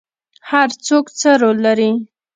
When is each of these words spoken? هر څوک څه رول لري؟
هر 0.49 0.69
څوک 0.85 1.05
څه 1.19 1.29
رول 1.41 1.57
لري؟ 1.65 1.91